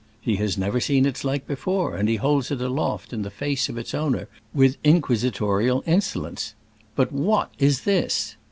[0.19, 3.35] He has never seen its like before, and he holds it aloft in the the
[3.35, 8.35] face of its owner with inquisitorial insolence:*' But what is this